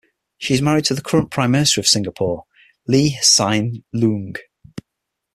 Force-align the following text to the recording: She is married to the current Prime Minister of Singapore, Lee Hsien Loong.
She 0.39 0.55
is 0.55 0.63
married 0.63 0.85
to 0.85 0.95
the 0.95 1.01
current 1.03 1.29
Prime 1.29 1.51
Minister 1.51 1.79
of 1.79 1.85
Singapore, 1.85 2.45
Lee 2.87 3.19
Hsien 3.21 3.83
Loong. 3.93 4.35